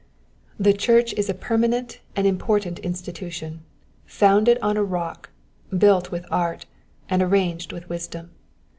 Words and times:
The 0.59 0.73
church 0.73 1.13
is 1.13 1.29
a 1.29 1.33
permanent 1.35 1.99
and 2.15 2.25
important 2.25 2.79
institution, 2.79 3.61
founded 4.03 4.57
on 4.59 4.75
a 4.75 4.83
rock, 4.83 5.29
builded 5.77 6.11
with 6.11 6.25
art, 6.31 6.65
and 7.07 7.21
arranged 7.21 7.71
with 7.71 7.87
wisdom. 7.87 8.31